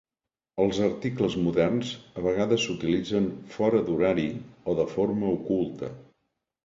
Els 0.63 0.77
articles 0.85 1.35
moderns 1.47 1.91
a 2.21 2.25
vegades 2.29 2.65
s'utilitzen 2.69 3.29
"fora 3.57 3.83
d'horari" 3.91 4.27
o 4.73 4.77
de 4.81 4.87
forma 4.99 5.31
oculta. 5.37 5.93